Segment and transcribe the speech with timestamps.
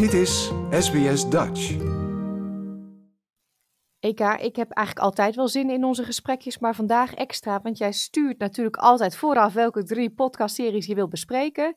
[0.00, 1.76] Dit is SBS Dutch.
[3.98, 7.92] Eka, ik heb eigenlijk altijd wel zin in onze gesprekjes, maar vandaag extra, want jij
[7.92, 11.74] stuurt natuurlijk altijd vooraf welke drie podcastseries je wilt bespreken.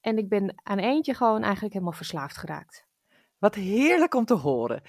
[0.00, 2.86] En ik ben aan eentje gewoon eigenlijk helemaal verslaafd geraakt.
[3.38, 4.82] Wat heerlijk om te horen.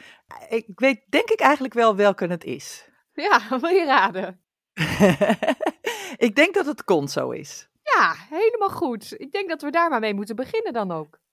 [0.50, 2.90] Ik weet denk ik eigenlijk wel welke het is.
[3.14, 4.42] Ja, wil je raden?
[6.28, 7.70] ik denk dat het Conso is.
[7.84, 9.20] Ja, helemaal goed.
[9.20, 11.24] Ik denk dat we daar maar mee moeten beginnen dan ook.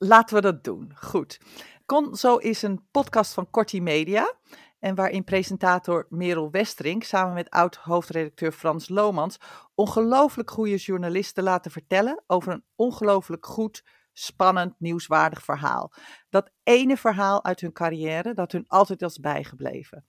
[0.00, 0.92] Laten we dat doen.
[0.94, 1.40] Goed.
[1.86, 4.34] Conso is een podcast van Corti Media.
[4.78, 9.38] En waarin presentator Merel Westerink samen met oud-hoofdredacteur Frans Lomans
[9.74, 15.92] ongelooflijk goede journalisten laten vertellen over een ongelooflijk goed, spannend, nieuwswaardig verhaal.
[16.28, 20.06] Dat ene verhaal uit hun carrière dat hun altijd is bijgebleven.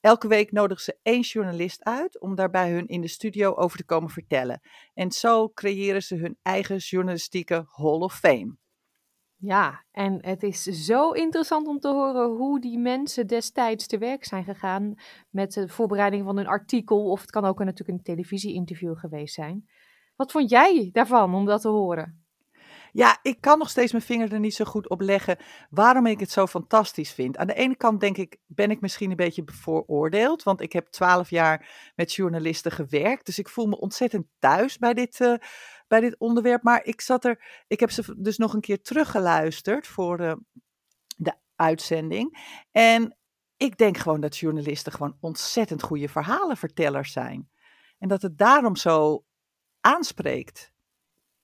[0.00, 3.84] Elke week nodigen ze één journalist uit om daarbij hun in de studio over te
[3.84, 4.60] komen vertellen.
[4.94, 8.56] En zo creëren ze hun eigen journalistieke Hall of Fame.
[9.44, 14.24] Ja, en het is zo interessant om te horen hoe die mensen destijds te werk
[14.24, 14.94] zijn gegaan
[15.30, 17.10] met de voorbereiding van een artikel.
[17.10, 19.68] Of het kan ook natuurlijk een televisie-interview geweest zijn.
[20.16, 22.24] Wat vond jij daarvan om dat te horen?
[22.92, 25.38] Ja, ik kan nog steeds mijn vinger er niet zo goed op leggen
[25.70, 27.36] waarom ik het zo fantastisch vind.
[27.36, 30.86] Aan de ene kant denk ik, ben ik misschien een beetje bevooroordeeld, want ik heb
[30.86, 33.26] twaalf jaar met journalisten gewerkt.
[33.26, 35.34] Dus ik voel me ontzettend thuis bij dit, uh,
[35.86, 36.62] bij dit onderwerp.
[36.62, 40.40] Maar ik zat er, ik heb ze dus nog een keer teruggeluisterd voor de,
[41.16, 42.52] de uitzending.
[42.70, 43.16] En
[43.56, 47.50] ik denk gewoon dat journalisten gewoon ontzettend goede verhalenvertellers zijn.
[47.98, 49.24] En dat het daarom zo
[49.80, 50.72] aanspreekt.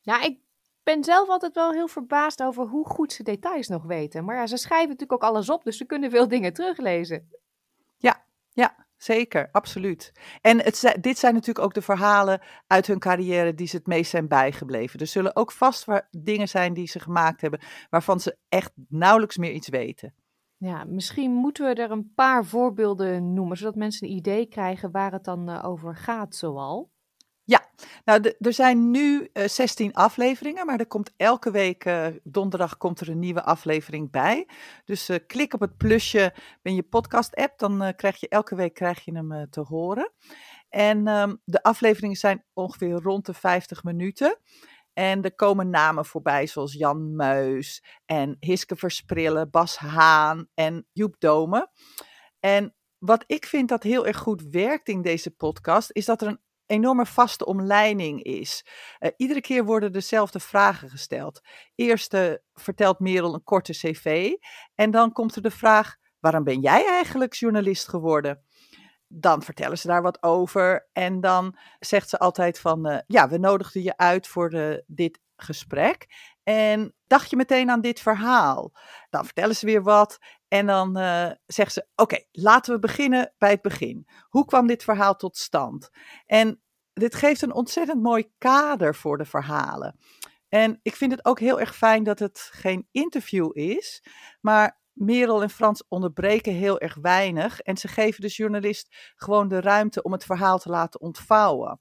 [0.00, 0.38] Ja, ik
[0.82, 4.24] ben zelf altijd wel heel verbaasd over hoe goed ze details nog weten.
[4.24, 7.28] Maar ja, ze schrijven natuurlijk ook alles op, dus ze kunnen veel dingen teruglezen.
[7.96, 10.12] Ja, ja, zeker, absoluut.
[10.40, 14.10] En het, dit zijn natuurlijk ook de verhalen uit hun carrière die ze het meest
[14.10, 15.00] zijn bijgebleven.
[15.00, 19.52] Er zullen ook vast dingen zijn die ze gemaakt hebben waarvan ze echt nauwelijks meer
[19.52, 20.14] iets weten.
[20.56, 25.12] Ja, misschien moeten we er een paar voorbeelden noemen, zodat mensen een idee krijgen waar
[25.12, 26.90] het dan uh, over gaat zoal.
[27.44, 27.70] Ja,
[28.04, 32.76] nou er zijn nu uh, eh, 16 afleveringen, maar er komt elke week, uh, donderdag
[32.76, 34.48] komt er een nieuwe aflevering bij.
[34.84, 38.74] Dus uh, klik op het plusje in je podcast app, dan krijg je elke week
[38.74, 40.12] krijg je hem te horen.
[40.68, 44.38] En um, de afleveringen zijn ongeveer rond de 50 minuten.
[44.92, 51.14] En er komen namen voorbij zoals Jan Muis en Hiske Versprillen, Bas Haan en Joep
[51.18, 51.70] Dome.
[52.40, 56.28] En wat ik vind dat heel erg goed werkt in deze podcast, is dat er
[56.28, 56.40] een
[56.70, 58.64] enorme vaste omleiding is.
[59.00, 61.40] Uh, iedere keer worden dezelfde vragen gesteld.
[61.74, 64.32] Eerst uh, vertelt Merel een korte cv
[64.74, 68.44] en dan komt er de vraag: waarom ben jij eigenlijk journalist geworden?
[69.08, 73.38] Dan vertellen ze daar wat over en dan zegt ze altijd van, uh, ja, we
[73.38, 76.06] nodigden je uit voor de, dit gesprek.
[76.42, 78.72] En dacht je meteen aan dit verhaal?
[79.10, 80.18] Dan vertellen ze weer wat
[80.50, 84.06] en dan uh, zeggen ze: Oké, laten we beginnen bij het begin.
[84.28, 85.90] Hoe kwam dit verhaal tot stand?
[86.26, 86.62] En
[86.92, 89.98] dit geeft een ontzettend mooi kader voor de verhalen.
[90.48, 94.04] En ik vind het ook heel erg fijn dat het geen interview is,
[94.40, 99.60] maar Merel en Frans onderbreken heel erg weinig en ze geven de journalist gewoon de
[99.60, 101.80] ruimte om het verhaal te laten ontvouwen.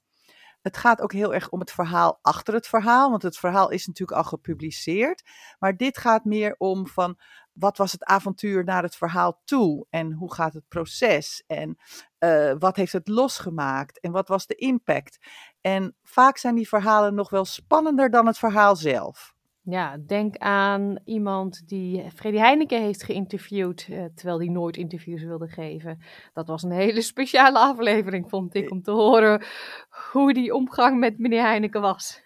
[0.60, 3.86] Het gaat ook heel erg om het verhaal achter het verhaal, want het verhaal is
[3.86, 5.22] natuurlijk al gepubliceerd.
[5.58, 7.18] Maar dit gaat meer om van
[7.52, 11.78] wat was het avontuur naar het verhaal toe en hoe gaat het proces en
[12.18, 15.18] uh, wat heeft het losgemaakt en wat was de impact.
[15.60, 19.34] En vaak zijn die verhalen nog wel spannender dan het verhaal zelf.
[19.62, 25.48] Ja, denk aan iemand die Freddy Heineken heeft geïnterviewd, eh, terwijl hij nooit interviews wilde
[25.48, 26.02] geven.
[26.32, 29.42] Dat was een hele speciale aflevering, vond ik, om te horen
[30.12, 32.22] hoe die omgang met meneer Heineken was.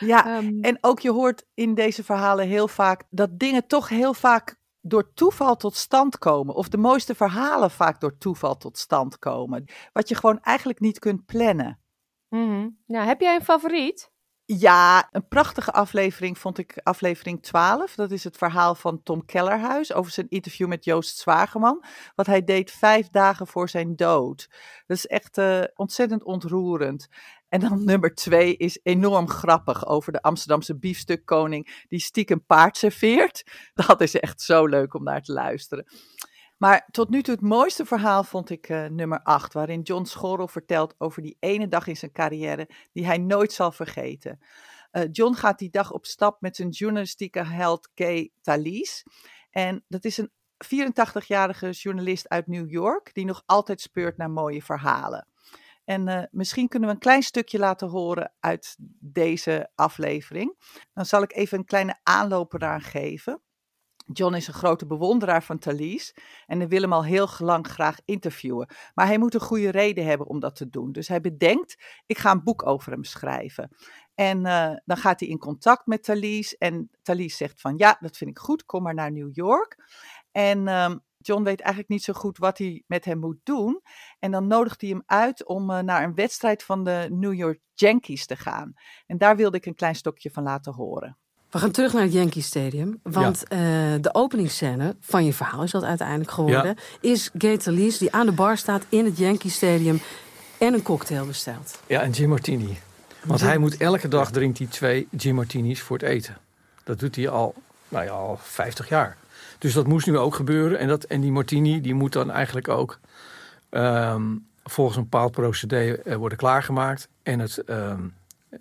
[0.00, 4.14] ja, um, en ook je hoort in deze verhalen heel vaak dat dingen toch heel
[4.14, 6.54] vaak door toeval tot stand komen.
[6.54, 9.64] Of de mooiste verhalen vaak door toeval tot stand komen.
[9.92, 11.80] Wat je gewoon eigenlijk niet kunt plannen.
[12.28, 12.78] Mm -hmm.
[12.86, 14.10] nou, heb jij een favoriet?
[14.58, 17.94] Ja, een prachtige aflevering vond ik aflevering 12.
[17.94, 21.84] Dat is het verhaal van Tom Kellerhuis over zijn interview met Joost Zwageman.
[22.14, 24.48] Wat hij deed vijf dagen voor zijn dood.
[24.86, 27.08] Dat is echt uh, ontzettend ontroerend.
[27.50, 33.42] En dan nummer twee is enorm grappig over de Amsterdamse biefstukkoning die stiekem paard serveert.
[33.86, 35.86] Dat is echt zo leuk om naar te luisteren.
[36.56, 40.48] Maar tot nu toe het mooiste verhaal vond ik uh, nummer 8, waarin John Schorrel
[40.48, 44.38] vertelt over die ene dag in zijn carrière die hij nooit zal vergeten.
[44.92, 49.04] Uh, John gaat die dag op stap met zijn journalistieke held Kay Thalys.
[49.50, 50.30] En dat is een
[50.64, 55.29] 84-jarige journalist uit New York die nog altijd speurt naar mooie verhalen.
[55.90, 60.76] En uh, misschien kunnen we een klein stukje laten horen uit deze aflevering.
[60.92, 63.42] Dan zal ik even een kleine aanloop eraan geven.
[64.12, 66.14] John is een grote bewonderaar van Thalys
[66.46, 68.68] en wil hem al heel lang graag interviewen.
[68.94, 70.92] Maar hij moet een goede reden hebben om dat te doen.
[70.92, 73.76] Dus hij bedenkt, ik ga een boek over hem schrijven.
[74.14, 78.16] En uh, dan gaat hij in contact met Thalys en Thalys zegt van ja, dat
[78.16, 79.90] vind ik goed, kom maar naar New York.
[80.32, 83.80] En uh, John weet eigenlijk niet zo goed wat hij met hem moet doen.
[84.18, 87.60] En dan nodigt hij hem uit om uh, naar een wedstrijd van de New York
[87.74, 88.72] Yankees te gaan.
[89.06, 91.18] En daar wilde ik een klein stokje van laten horen.
[91.50, 93.00] We gaan terug naar het Yankee Stadium.
[93.02, 93.56] Want ja.
[93.94, 96.76] uh, de openingsscène van je verhaal is dat uiteindelijk geworden.
[97.00, 97.10] Ja.
[97.10, 100.00] Is Gator Lees die aan de bar staat in het Yankee Stadium
[100.58, 101.80] en een cocktail bestelt.
[101.86, 102.78] Ja, een Jim Martini.
[103.24, 106.36] Want hij moet elke dag drinkt hij twee Jim Martinis voor het eten.
[106.84, 107.54] Dat doet hij al,
[107.88, 109.16] nou ja, al 50 jaar.
[109.60, 110.78] Dus dat moest nu ook gebeuren.
[110.78, 112.98] En, dat, en die Martini die moet dan eigenlijk ook
[113.70, 117.08] um, volgens een bepaald procedé uh, worden klaargemaakt.
[117.22, 118.14] En het um,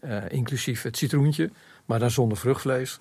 [0.03, 1.49] uh, inclusief het citroentje
[1.89, 2.99] maar dan zonder vruchtvlees.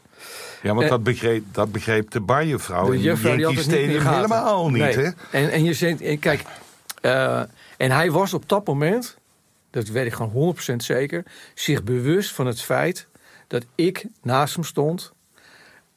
[0.63, 4.97] Ja, want dat, begreep, dat begreep de barjuffrouw de in juffrouw, die helemaal niet, nee.
[4.97, 5.11] hè?
[5.31, 6.43] En, en je zegt, kijk,
[7.03, 7.41] uh,
[7.77, 9.17] en hij was op dat moment,
[9.71, 11.25] dat weet ik gewoon 100% zeker,
[11.55, 13.07] zich bewust van het feit
[13.47, 15.13] dat ik naast hem stond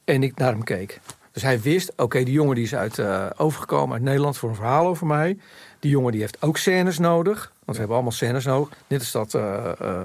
[0.04, 1.00] en ik naar hem keek.
[1.32, 4.50] Dus hij wist, oké, okay, die jongen die is uit, uh, overgekomen uit Nederland voor
[4.50, 5.38] een verhaal over mij.
[5.80, 7.52] Die jongen die heeft ook scènes nodig.
[7.52, 8.78] Want we hebben allemaal scènes nodig.
[8.88, 10.00] Dit is dat, uh, uh,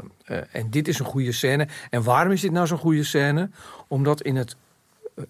[0.53, 1.69] en dit is een goede scène.
[1.91, 3.51] En waarom is dit nou zo'n goede scène?
[3.89, 4.57] Omdat in het,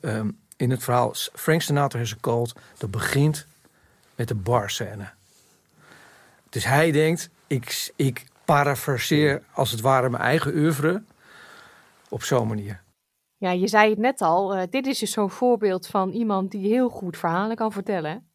[0.01, 3.47] um, in het verhaal Frank Sinatra is cult, dat begint
[4.15, 5.09] met de bar scène.
[6.49, 11.03] Dus hij denkt, ik, ik parafraseer als het ware mijn eigen oeuvre
[12.09, 12.85] op zo'n manier.
[13.47, 14.57] Ja, je zei het net al.
[14.57, 18.31] Uh, dit is dus zo'n voorbeeld van iemand die heel goed verhalen kan vertellen.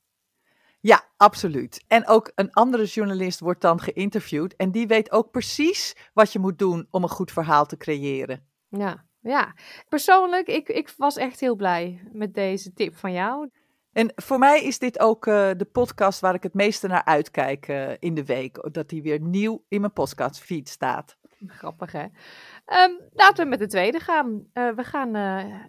[0.80, 1.84] Ja, absoluut.
[1.88, 4.56] En ook een andere journalist wordt dan geïnterviewd.
[4.56, 8.48] En die weet ook precies wat je moet doen om een goed verhaal te creëren.
[8.70, 9.54] Ja, ja.
[9.90, 13.50] Persoonlijk, ik, ik was echt heel blij met deze tip van jou.
[13.92, 17.68] En voor mij is dit ook uh, de podcast waar ik het meeste naar uitkijk
[17.68, 18.68] uh, in de week.
[18.72, 21.18] Dat die weer nieuw in mijn podcastfeed staat.
[21.60, 22.04] Grappig hè?
[22.04, 24.46] Um, laten we met de tweede gaan.
[24.54, 25.16] Uh, we gaan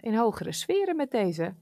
[0.00, 1.54] in hogere sferen met deze.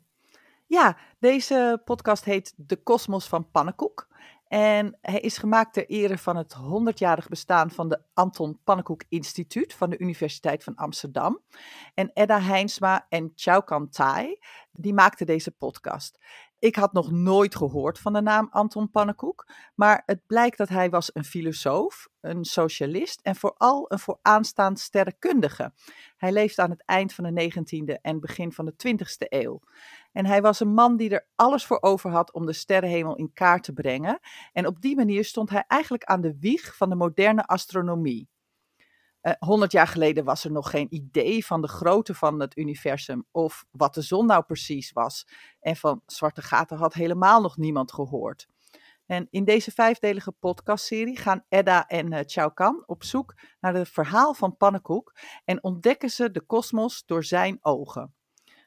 [0.66, 4.08] Ja, deze podcast heet De Kosmos van Pannenkoek.
[4.50, 9.74] En hij is gemaakt ter ere van het 100-jarig bestaan van de Anton Pannenkoek Instituut
[9.74, 11.40] van de Universiteit van Amsterdam.
[11.94, 14.38] En Edda Heinsma en Chaukan Tai,
[14.72, 16.18] die maakten deze podcast.
[16.60, 20.90] Ik had nog nooit gehoord van de naam Anton Pannenkoek, maar het blijkt dat hij
[20.90, 25.72] was een filosoof, een socialist en vooral een vooraanstaand sterrenkundige.
[26.16, 29.60] Hij leefde aan het eind van de 19e en begin van de 20e eeuw.
[30.12, 33.32] En hij was een man die er alles voor over had om de sterrenhemel in
[33.32, 34.20] kaart te brengen.
[34.52, 38.28] En op die manier stond hij eigenlijk aan de wieg van de moderne astronomie.
[39.38, 43.26] Honderd uh, jaar geleden was er nog geen idee van de grootte van het universum
[43.30, 45.26] of wat de zon nou precies was.
[45.60, 48.48] En van zwarte gaten had helemaal nog niemand gehoord.
[49.06, 53.88] En in deze vijfdelige podcastserie gaan Edda en uh, Chao Kan op zoek naar het
[53.88, 55.14] verhaal van Pannenkoek
[55.44, 58.14] en ontdekken ze de kosmos door zijn ogen.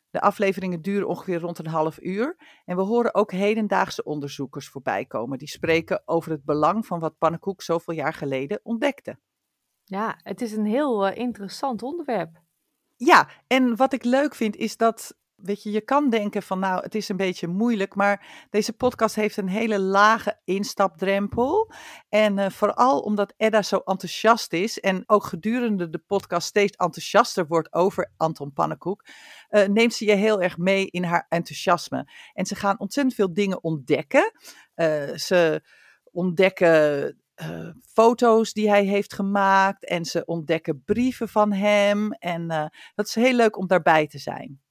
[0.09, 2.37] De afleveringen duren ongeveer rond een half uur.
[2.65, 5.37] En we horen ook hedendaagse onderzoekers voorbij komen.
[5.37, 9.17] Die spreken over het belang van wat Pannenkoek zoveel jaar geleden ontdekte.
[9.93, 12.41] Ja, het is een heel uh, interessant onderwerp.
[12.95, 16.81] Ja, en wat ik leuk vind is dat weet je, je kan denken van nou,
[16.83, 21.71] het is een beetje moeilijk, maar deze podcast heeft een hele lage instapdrempel.
[22.09, 27.47] En uh, vooral omdat Edda zo enthousiast is en ook gedurende de podcast steeds enthousiaster
[27.47, 29.05] wordt over Anton Pannenkoek,
[29.49, 32.11] uh, neemt ze je heel erg mee in haar enthousiasme.
[32.33, 34.31] En ze gaan ontzettend veel dingen ontdekken.
[35.15, 35.61] Ze
[36.11, 42.11] ontdekken uh, foto's die hij heeft gemaakt en ze ontdekken brieven van hem.
[42.11, 44.61] En uh, dat is heel leuk om daarbij te zijn.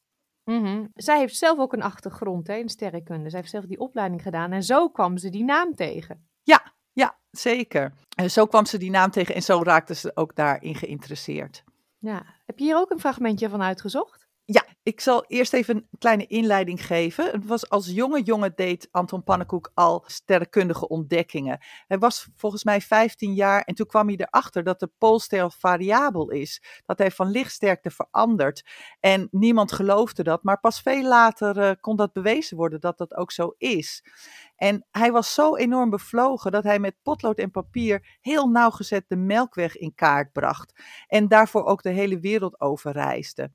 [0.45, 0.91] Mm-hmm.
[0.95, 3.31] Zij heeft zelf ook een achtergrond hè, in sterrenkunde.
[3.31, 6.29] Zij heeft zelf die opleiding gedaan en zo kwam ze die naam tegen.
[6.43, 7.93] Ja, ja, zeker.
[8.17, 11.65] En zo kwam ze die naam tegen en zo raakte ze ook daarin geïnteresseerd.
[11.99, 14.22] Ja, heb je hier ook een fragmentje van uitgezocht?
[14.45, 17.31] Ja, ik zal eerst even een kleine inleiding geven.
[17.31, 21.65] Het was als jonge jongen deed Anton Pannenkoek al sterrenkundige ontdekkingen.
[21.87, 26.31] Hij was volgens mij 15 jaar en toen kwam hij erachter dat de poolster variabel
[26.31, 26.63] is.
[26.87, 28.65] Dat hij van lichtsterkte verandert.
[29.01, 33.17] En niemand geloofde dat, maar pas veel later uh, kon dat bewezen worden dat dat
[33.17, 34.05] ook zo is.
[34.57, 39.17] En hij was zo enorm bevlogen dat hij met potlood en papier heel nauwgezet de
[39.17, 40.83] melkweg in kaart bracht.
[41.07, 43.51] En daarvoor ook de hele wereld over reisde.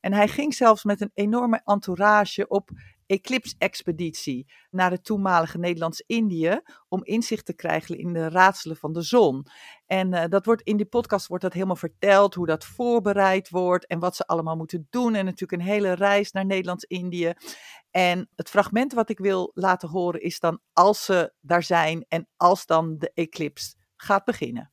[0.00, 2.70] En hij ging zelfs met een enorme entourage op
[3.08, 9.46] Eclipse-expeditie naar het toenmalige Nederlands-Indië om inzicht te krijgen in de raadselen van de zon.
[9.86, 13.86] En uh, dat wordt in die podcast wordt dat helemaal verteld, hoe dat voorbereid wordt
[13.86, 15.14] en wat ze allemaal moeten doen.
[15.14, 17.32] En natuurlijk een hele reis naar Nederlands-Indië.
[17.90, 22.28] En het fragment wat ik wil laten horen is dan als ze daar zijn en
[22.36, 24.72] als dan de eclipse gaat beginnen.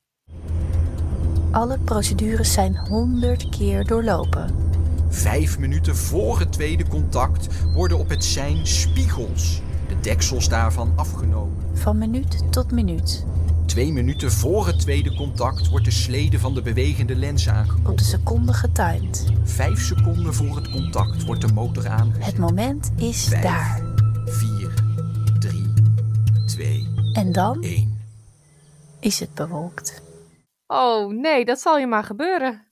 [1.52, 4.75] Alle procedures zijn honderd keer doorlopen.
[5.16, 11.56] Vijf minuten voor het tweede contact worden op het sein spiegels, de deksels daarvan afgenomen.
[11.74, 13.26] Van minuut tot minuut.
[13.66, 17.92] Twee minuten voor het tweede contact wordt de slede van de bewegende lens aangekomen.
[17.92, 19.26] Op de seconde getimed.
[19.44, 22.26] Vijf seconden voor het contact wordt de motor aangezet.
[22.26, 23.82] Het moment is Vijf, daar.
[24.26, 24.74] Vier,
[25.40, 25.74] drie,
[26.46, 28.00] twee, En dan één.
[29.00, 30.02] is het bewolkt.
[30.68, 32.65] Oh nee, dat zal je maar gebeuren.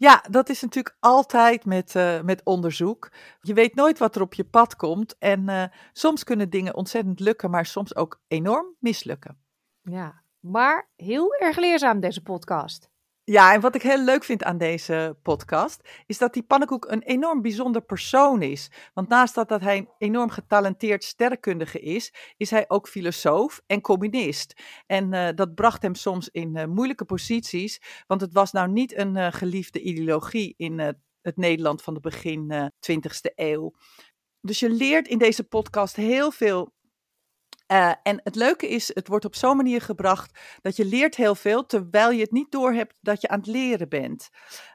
[0.00, 3.12] Ja, dat is natuurlijk altijd met, uh, met onderzoek.
[3.40, 5.18] Je weet nooit wat er op je pad komt.
[5.18, 9.38] En uh, soms kunnen dingen ontzettend lukken, maar soms ook enorm mislukken.
[9.82, 12.89] Ja, maar heel erg leerzaam deze podcast.
[13.30, 17.02] Ja, en wat ik heel leuk vind aan deze podcast, is dat die pannenkoek een
[17.02, 18.70] enorm bijzonder persoon is.
[18.94, 23.80] Want naast dat, dat hij een enorm getalenteerd sterrenkundige is, is hij ook filosoof en
[23.80, 24.62] communist.
[24.86, 28.96] En uh, dat bracht hem soms in uh, moeilijke posities, want het was nou niet
[28.96, 30.78] een uh, geliefde ideologie in
[31.22, 33.72] het Nederland van de begin 20e eeuw.
[34.40, 36.72] Dus je leert in deze podcast heel veel
[37.72, 41.34] uh, en het leuke is, het wordt op zo'n manier gebracht dat je leert heel
[41.34, 44.30] veel terwijl je het niet doorhebt dat je aan het leren bent.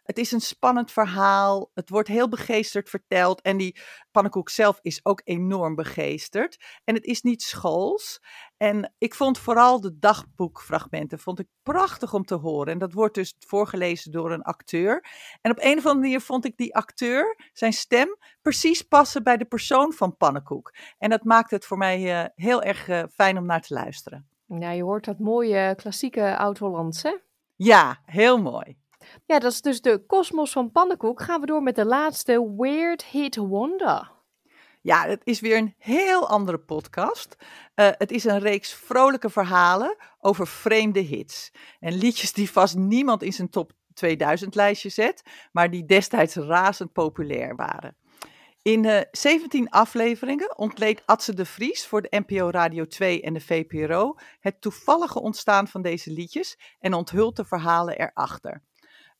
[0.06, 3.80] Het is een spannend verhaal, het wordt heel begeesterd verteld en die
[4.12, 6.64] pannenkoek zelf is ook enorm begeesterd.
[6.84, 8.22] En het is niet schools.
[8.58, 12.74] En ik vond vooral de dagboekfragmenten vond ik prachtig om te horen.
[12.74, 15.06] En dat wordt dus voorgelezen door een acteur.
[15.42, 19.38] En op een of andere manier vond ik die acteur, zijn stem, precies passen bij
[19.38, 20.74] de persoon van Pannenkoek.
[20.98, 24.28] En dat maakt het voor mij uh, heel erg uh, fijn om naar te luisteren.
[24.48, 27.18] Ja, je hoort dat mooie klassieke oud-Hollands, hè?
[27.56, 28.78] Ja, heel mooi.
[29.26, 31.22] Ja, dat is dus de kosmos van Pannenkoek.
[31.22, 34.12] Gaan we door met de laatste Weird Hit Wonder.
[34.82, 37.36] Ja, het is weer een heel andere podcast.
[37.40, 41.52] Uh, het is een reeks vrolijke verhalen over vreemde hits.
[41.80, 46.94] En liedjes die vast niemand in zijn top 2000 lijstje zet, maar die destijds razend
[46.94, 47.98] populair waren.
[48.62, 53.42] In uh, 17 afleveringen ontleed Atze de Vries voor de NPO Radio 2 en de
[53.42, 58.62] VPRO het toevallige ontstaan van deze liedjes en onthult de verhalen erachter.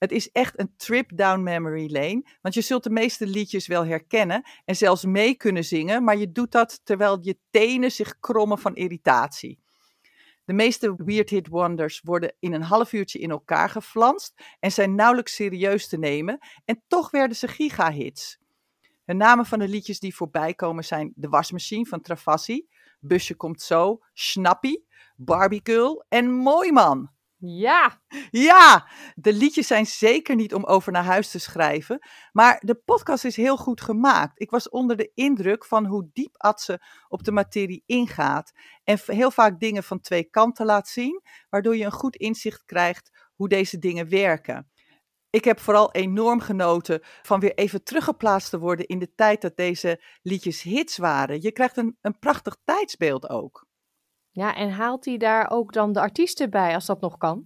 [0.06, 2.26] Het is echt een trip down memory lane.
[2.42, 6.32] Want je zult de meeste liedjes wel herkennen en zelfs mee kunnen zingen, maar je
[6.32, 9.60] doet dat terwijl je tenen zich krommen van irritatie.
[10.44, 14.96] De meeste Weird Hit Wonders worden in een half uurtje in elkaar geflanst en zijn
[14.96, 16.38] nauwelijks serieus te nemen.
[16.66, 18.40] En toch werden ze gigahits.
[19.06, 22.68] De namen van de liedjes die voorbij komen zijn De Wasmachine van Travassi,
[23.00, 24.76] Busje Komt Zo, Snappy,
[25.16, 25.62] Barbie
[26.08, 27.15] en Mooi Man.
[27.38, 28.02] Ja!
[28.30, 28.88] Ja!
[29.16, 33.36] De liedjes zijn zeker niet om over naar huis te schrijven, maar de podcast is
[33.36, 34.42] heel goed gemaakt.
[34.42, 38.52] Ik was onder de indruk van hoe diep Atze op de materie ingaat
[38.84, 43.30] en heel vaak dingen van twee kanten laat zien, waardoor je een goed inzicht krijgt
[43.36, 44.70] hoe deze dingen werken.
[45.30, 49.56] Ik heb vooral enorm genoten van weer even teruggeplaatst te worden in de tijd dat
[49.58, 51.42] deze liedjes hits waren.
[51.42, 53.65] Je krijgt een, een prachtig tijdsbeeld ook.
[54.36, 57.46] Ja, en haalt hij daar ook dan de artiesten bij als dat nog kan?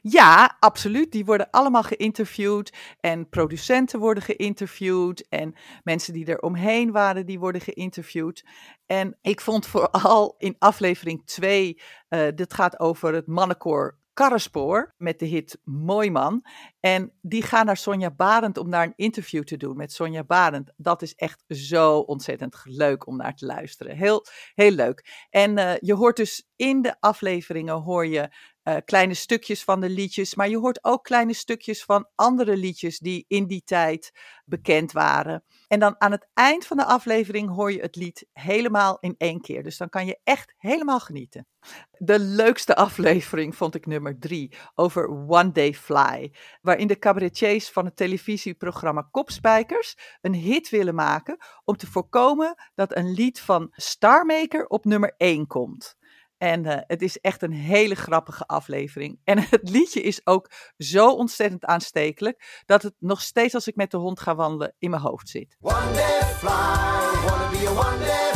[0.00, 1.12] Ja, absoluut.
[1.12, 7.38] Die worden allemaal geïnterviewd en producenten worden geïnterviewd en mensen die er omheen waren, die
[7.38, 8.44] worden geïnterviewd.
[8.86, 15.18] En ik vond vooral in aflevering 2, uh, dit gaat over het mannenkoor Karrespoor met
[15.18, 16.44] de hit Mooi Man.
[16.80, 20.72] En die gaan naar Sonja Barend om daar een interview te doen met Sonja Barend.
[20.76, 23.96] Dat is echt zo ontzettend leuk om naar te luisteren.
[23.96, 25.26] Heel, heel leuk.
[25.30, 28.28] En uh, je hoort dus in de afleveringen hoor je
[28.64, 32.98] uh, kleine stukjes van de liedjes, maar je hoort ook kleine stukjes van andere liedjes
[32.98, 34.12] die in die tijd
[34.44, 35.44] bekend waren.
[35.68, 39.40] En dan aan het eind van de aflevering hoor je het lied helemaal in één
[39.40, 39.62] keer.
[39.62, 41.46] Dus dan kan je echt helemaal genieten.
[41.98, 47.84] De leukste aflevering vond ik nummer drie over One Day Fly, waarin de cabaretiers van
[47.84, 54.66] het televisieprogramma Kopspijkers een hit willen maken om te voorkomen dat een lied van Starmaker
[54.66, 55.96] op nummer 1 komt.
[56.44, 59.20] En uh, het is echt een hele grappige aflevering.
[59.24, 63.90] En het liedje is ook zo ontzettend aanstekelijk dat het nog steeds als ik met
[63.90, 65.56] de hond ga wandelen in mijn hoofd zit.
[65.60, 65.76] One
[66.36, 66.50] fly,
[67.28, 68.33] wanna be a one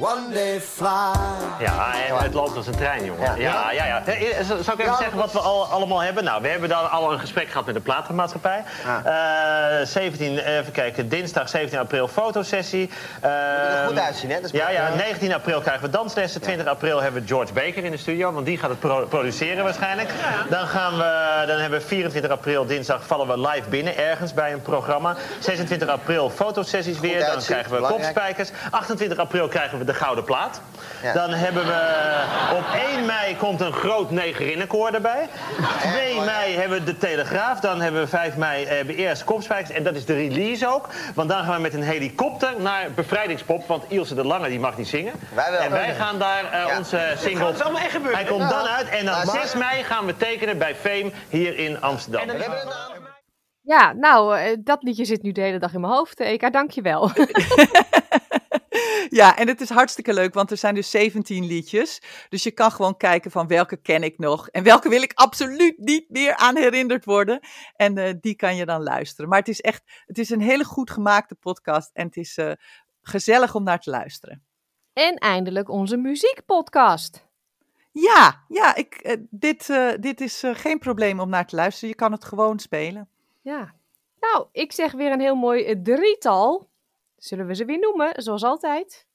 [0.00, 1.12] one day fly.
[1.58, 1.92] Ja,
[2.22, 3.22] het loopt als een trein, jongen.
[3.22, 3.86] Ja, ja, ja.
[3.86, 4.04] ja.
[4.04, 6.24] Eh, zal ik even zeggen wat we al, allemaal hebben?
[6.24, 8.64] Nou, we hebben dan al een gesprek gehad met de platenmaatschappij.
[8.86, 12.90] Uh, 17, even kijken, dinsdag 17 april fotosessie.
[13.24, 14.38] Uh, er goed uitzien, hè?
[14.52, 16.40] ja, ja, 19 april krijgen we danslessen.
[16.40, 20.10] 20 april hebben we George Baker in de studio, want die gaat het produceren waarschijnlijk.
[20.50, 24.52] Dan, gaan we, dan hebben we 24 april, dinsdag, vallen we live binnen ergens bij
[24.52, 25.16] een programma.
[25.38, 28.50] 26 april fotosessies weer, dan krijgen we kopspijkers.
[28.70, 30.60] 28 april krijgen we de Gouden Plaat.
[31.14, 32.22] Dan hebben we
[32.56, 35.28] op 1 mei komt een groot negerinnenkoor erbij.
[35.78, 37.60] 2 mei hebben we de Telegraaf.
[37.60, 39.70] Dan hebben we 5 mei eh, hebben we eerst kopspijkers.
[39.70, 40.88] En dat is de release ook.
[41.14, 43.66] Want dan gaan we met een helikopter naar Bevrijdingspop.
[43.66, 45.12] Want Ilse de Lange die mag niet zingen.
[45.34, 45.60] Wij wel.
[45.60, 47.44] En wij gaan daar uh, onze single...
[47.44, 48.18] Dat allemaal echt gebeuren.
[48.18, 48.88] Hij komt dan uit.
[48.88, 52.28] En dan 6 mei gaan we tekenen bij Fame hier in Amsterdam.
[52.28, 53.08] En we hebben een
[53.62, 56.20] ja, nou, eh, dat liedje zit nu de hele dag in mijn hoofd.
[56.20, 57.10] Eka, dank je wel.
[59.10, 62.02] ja, en het is hartstikke leuk, want er zijn dus 17 liedjes.
[62.28, 65.78] Dus je kan gewoon kijken van welke ken ik nog en welke wil ik absoluut
[65.78, 67.40] niet meer aan herinnerd worden.
[67.76, 69.30] En uh, die kan je dan luisteren.
[69.30, 72.52] Maar het is echt, het is een hele goed gemaakte podcast en het is uh,
[73.02, 74.42] gezellig om naar te luisteren.
[74.92, 77.28] En eindelijk onze muziekpodcast.
[77.92, 81.88] Ja, ja ik, uh, dit, dit is geen probleem om naar te luisteren.
[81.88, 83.08] Je kan het gewoon spelen.
[83.40, 83.74] Ja.
[84.20, 86.69] Nou, ik zeg weer een heel mooi drietal.
[87.22, 89.06] Zullen we ze weer noemen, zoals altijd?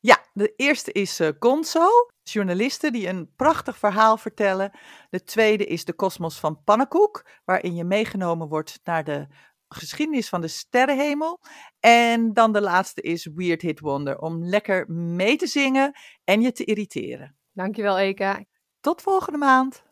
[0.00, 1.88] Ja, de eerste is uh, Gonzo,
[2.22, 4.78] journalisten die een prachtig verhaal vertellen.
[5.10, 9.26] De tweede is de kosmos van Pannenkoek, waarin je meegenomen wordt naar de
[9.68, 11.40] geschiedenis van de sterrenhemel.
[11.80, 16.52] En dan de laatste is Weird Hit Wonder, om lekker mee te zingen en je
[16.52, 17.36] te irriteren.
[17.52, 18.44] Dankjewel, Eka.
[18.80, 19.82] Tot volgende maand.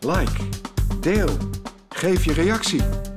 [0.00, 0.48] Like,
[1.00, 1.36] deel,
[1.88, 3.16] geef je reactie.